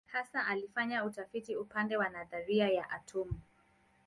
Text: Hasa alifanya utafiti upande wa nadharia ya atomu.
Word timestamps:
Hasa 0.11 0.45
alifanya 0.47 1.05
utafiti 1.05 1.55
upande 1.55 1.97
wa 1.97 2.09
nadharia 2.09 2.69
ya 2.69 2.89
atomu. 2.89 3.39